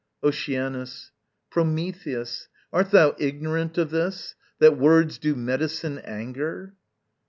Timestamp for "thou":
2.89-3.13